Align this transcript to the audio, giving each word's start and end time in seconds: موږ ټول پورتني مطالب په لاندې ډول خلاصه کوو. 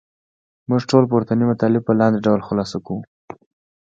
موږ 0.69 0.81
ټول 0.89 1.03
پورتني 1.11 1.45
مطالب 1.51 1.81
په 1.85 1.93
لاندې 1.99 2.23
ډول 2.25 2.41
خلاصه 2.47 2.77
کوو. 2.85 3.01